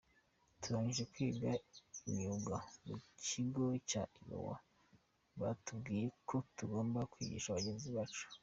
Turangije 0.61 1.03
kwiga 1.13 1.49
imyuga 2.09 2.55
mu 2.87 2.95
kigo 3.25 3.65
cya 3.89 4.03
Iwawa, 4.19 4.55
batubwiye 5.39 6.05
ko 6.27 6.35
tugomba 6.57 6.99
kwigisha 7.11 7.57
bagenzi 7.57 7.89
bacu. 7.97 8.25